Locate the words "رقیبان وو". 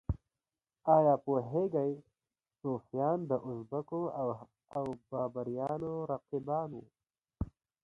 6.11-6.83